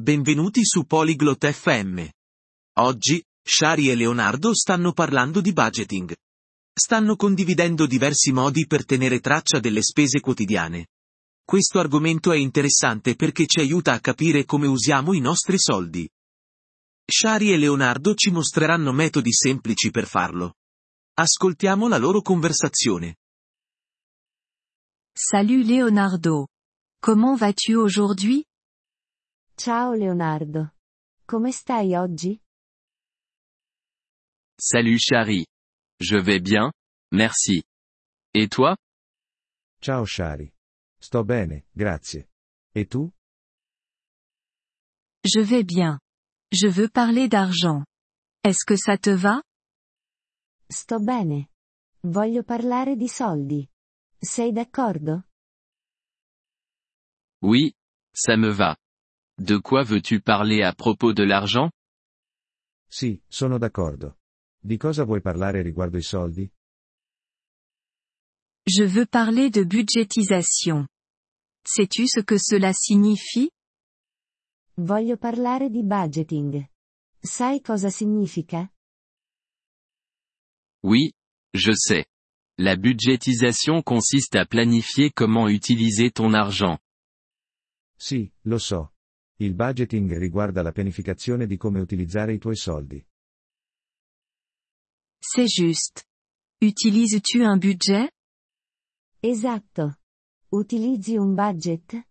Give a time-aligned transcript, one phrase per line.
[0.00, 2.02] benvenuti su Polyglot FM.
[2.78, 6.14] Oggi, Shari e Leonardo stanno parlando di budgeting.
[6.72, 10.86] Stanno condividendo diversi modi per tenere traccia delle spese quotidiane.
[11.44, 16.08] Questo argomento è interessante perché ci aiuta a capire come usiamo i nostri soldi.
[17.04, 20.54] Shari e Leonardo ci mostreranno metodi semplici per farlo.
[21.14, 23.16] Ascoltiamo la loro conversazione.
[25.12, 26.46] Salut Leonardo.
[27.02, 28.49] Comment vas-tu aujourd'hui?
[29.62, 30.72] Ciao Leonardo.
[31.26, 32.40] Come stai oggi?
[34.56, 35.44] Salut Shari.
[35.98, 36.72] Je vais bien,
[37.12, 37.62] merci.
[38.32, 38.74] Et toi?
[39.78, 40.50] Ciao Shari.
[40.98, 42.30] Sto bene, grazie.
[42.74, 43.12] E tu?
[45.24, 46.00] Je vais bien.
[46.50, 47.84] Je veux parler d'argent.
[48.42, 49.42] Est-ce que ça te va?
[50.70, 51.50] Sto bene.
[52.04, 53.68] Voglio parlare di soldi.
[54.16, 55.24] Sei d'accordo?
[57.42, 57.74] Oui,
[58.10, 58.74] ça me va.
[59.40, 61.70] De quoi veux-tu parler à propos de l'argent?
[62.90, 64.18] Sì, sono d'accordo.
[64.58, 66.52] Di cosa vuoi parlare riguardo i soldi?
[68.66, 70.86] Je veux parler de budgétisation.
[71.64, 73.50] Sais-tu ce que cela signifie?
[74.76, 76.68] Voglio parlare di budgeting.
[77.22, 78.70] Sai cosa significa?
[80.82, 81.14] Oui,
[81.54, 82.04] je sais.
[82.58, 86.78] La budgétisation consiste à planifier comment utiliser ton argent.
[87.96, 88.92] Sì, lo so.
[89.42, 93.02] Il budgeting riguarda la pianificazione di come utilizzare i tuoi soldi.
[95.18, 96.04] C'est juste.
[96.60, 98.10] Utilises-tu un budget?
[99.20, 99.96] Esatto.
[100.50, 102.06] Utilizzi un budget?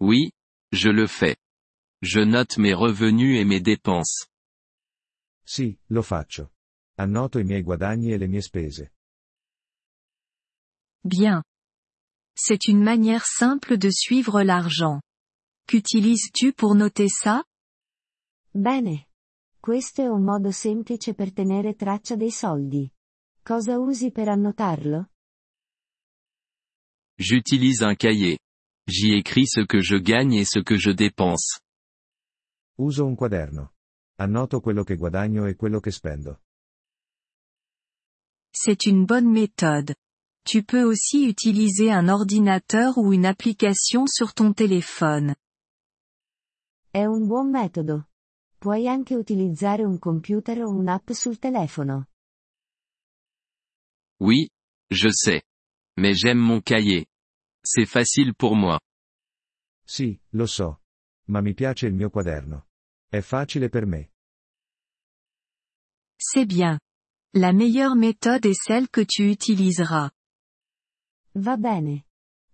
[0.00, 0.32] Oui,
[0.72, 1.36] je le fais.
[2.00, 4.26] Je note mes revenus et mes dépenses.
[5.44, 6.52] Sì, lo faccio.
[6.94, 8.94] Annoto i miei guadagni e le mie spese.
[11.04, 11.42] Bien.
[12.34, 15.02] C'est une manière simple de suivre l'argent.
[15.70, 17.44] Qu'utilises-tu pour noter ça?
[18.52, 19.06] Bene.
[19.60, 22.92] Questo è un modo semplice per tenere traccia dei soldi.
[23.40, 25.10] Cosa usi per annotarlo?
[27.16, 28.36] J'utilise un cahier.
[28.84, 31.60] J'y écris ce que je gagne et ce que je dépense.
[32.80, 33.74] Uso un quaderno.
[34.16, 36.40] Annoto quello che guadagno e quello che spendo.
[38.50, 39.94] C'est une bonne méthode.
[40.44, 45.36] Tu peux aussi utiliser un ordinateur ou une application sur ton téléphone.
[46.92, 48.08] È un buon metodo.
[48.58, 52.08] Puoi anche utilizzare un computer o un'app sul telefono.
[54.18, 54.50] Oui,
[54.88, 55.40] je sais.
[55.98, 57.06] Mais j'aime mon cahier.
[57.62, 58.80] C'est facile pour moi.
[59.84, 60.80] Sì, lo so.
[61.28, 62.66] Ma mi piace il mio quaderno.
[63.08, 64.10] È facile per me.
[66.16, 66.76] C'est bien.
[67.34, 70.10] La meilleure méthode est celle que tu utiliseras.
[71.34, 72.06] Va bene.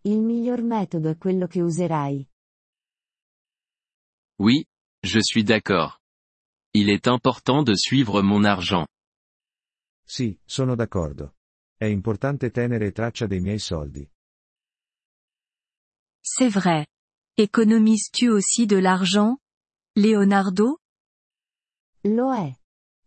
[0.02, 2.28] Il miglior metodo è quello che userai.
[4.38, 4.66] Oui,
[5.02, 5.98] je suis d'accord.
[6.74, 8.86] Il est important de suivre mon argent.
[10.06, 11.36] Sì, sono d'accordo.
[11.78, 14.08] È importante tenere traccia dei miei soldi.
[16.20, 16.86] C'est vrai.
[17.38, 19.38] Économises-tu aussi de l'argent?
[19.94, 20.80] Leonardo?
[22.04, 22.54] Lo è.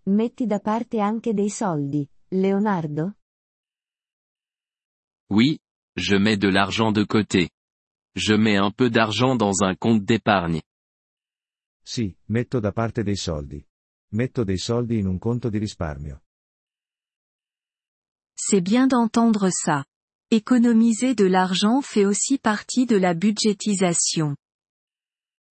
[0.07, 3.17] Metti da parte anche dei soldi, Leonardo?
[5.31, 5.59] Oui,
[5.95, 7.49] je mets de l'argent de côté.
[8.15, 10.61] Je mets un peu d'argent dans un compte d'épargne.
[11.89, 13.65] Sì, metto da parte dei soldi.
[14.09, 16.21] Metto dei soldi in un conto di risparmio.
[18.35, 19.85] C'est bien d'entendre ça.
[20.29, 24.35] Économiser de l'argent fait aussi partie de la budgétisation.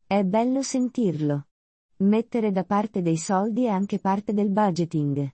[0.06, 1.48] È bello sentirlo.
[2.02, 5.32] Mettere da parte dei soldi è anche parte del budgeting.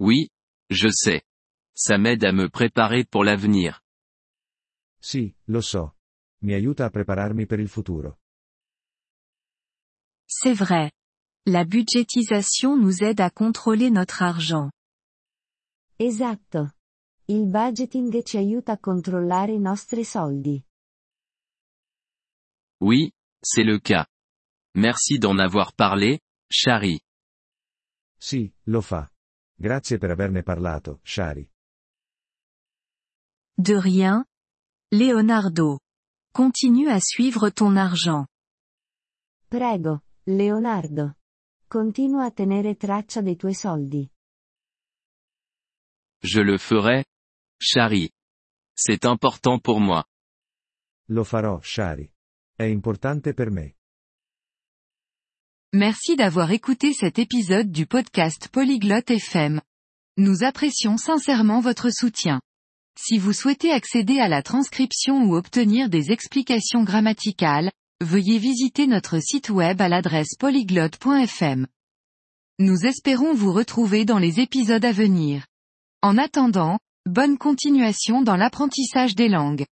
[0.00, 0.28] Oui,
[0.68, 1.22] je sais.
[1.72, 3.82] Ça m'aide à me préparer pour l'avenir.
[4.98, 5.96] Sì, lo so.
[6.42, 8.18] Mi aiuta a prepararmi per il futuro.
[10.34, 10.90] C'est vrai.
[11.44, 14.70] La budgétisation nous aide à contrôler notre argent.
[15.98, 16.70] Esatto.
[17.28, 20.64] Il budgeting ci aiuta a controllare i nostri soldi.
[22.80, 23.12] Oui,
[23.42, 24.06] c'est le cas.
[24.74, 26.20] Merci d'en avoir parlé,
[26.50, 26.98] Shari.
[28.18, 29.08] Sì, lo fa.
[29.54, 31.46] Grazie per averne parlato, Shari.
[33.54, 34.24] De rien.
[34.90, 35.80] Leonardo.
[36.32, 38.26] Continue à suivre ton argent.
[39.48, 41.16] Prego, Leonardo.
[41.66, 44.08] Continua a tenere traccia dei tuoi soldi.
[46.20, 47.04] Je le ferai,
[47.58, 48.08] Shari.
[48.72, 50.04] C'est important pour moi.
[51.08, 52.08] Lo farò, Shari.
[52.54, 53.74] È importante per me.
[55.74, 59.60] Merci d'avoir écouté cet épisode du podcast Polyglotte FM.
[60.18, 62.40] Nous apprécions sincèrement votre soutien.
[62.96, 67.72] Si vous souhaitez accéder à la transcription ou obtenir des explications grammaticales,
[68.02, 71.66] veuillez visiter notre site web à l'adresse polyglotte.fm.
[72.58, 75.46] Nous espérons vous retrouver dans les épisodes à venir.
[76.02, 79.64] En attendant, bonne continuation dans l'apprentissage des langues.